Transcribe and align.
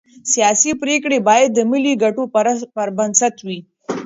سیاسي 0.33 0.71
پرېکړې 0.81 1.17
باید 1.27 1.49
د 1.53 1.59
ملي 1.71 1.93
ګټو 2.03 2.23
پر 2.75 2.87
بنسټ 2.97 3.35
وي 3.47 3.59